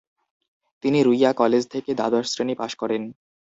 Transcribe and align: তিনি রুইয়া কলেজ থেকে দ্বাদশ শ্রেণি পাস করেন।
তিনি 0.83 0.99
রুইয়া 1.03 1.31
কলেজ 1.33 1.63
থেকে 1.73 1.91
দ্বাদশ 1.93 2.25
শ্রেণি 2.31 2.55
পাস 2.55 2.71
করেন। 2.75 3.01